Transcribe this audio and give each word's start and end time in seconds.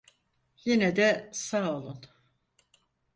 Yine 0.65 0.95
de 0.95 1.29
sağ 1.33 1.75
olun. 1.77 2.01